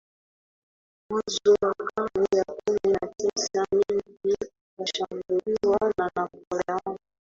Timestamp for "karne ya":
1.87-2.43